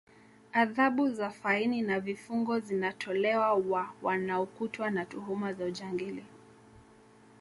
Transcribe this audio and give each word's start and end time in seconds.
adhabu 0.53 1.09
za 1.11 1.29
faini 1.29 1.81
na 1.81 1.99
vifungo 1.99 2.59
zinatolewa 2.59 3.53
wa 3.53 3.93
wanaokutwa 4.01 4.89
na 4.89 5.05
tuhuma 5.05 5.53
za 5.53 5.65
ujangili 5.65 6.25